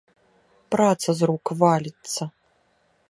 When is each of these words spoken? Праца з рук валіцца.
Праца 0.75 1.09
з 1.19 1.29
рук 1.33 1.45
валіцца. 1.61 2.23